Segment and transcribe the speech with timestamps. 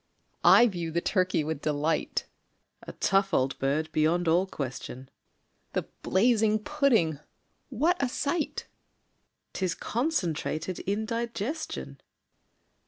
[0.59, 2.25] )I view the turkey with delight,
[2.87, 5.09] (A tough old bird beyond all question!)
[5.73, 7.19] The blazing pudding
[7.69, 8.65] what a sight!
[9.53, 12.01] ('Tis concentrated indigestion!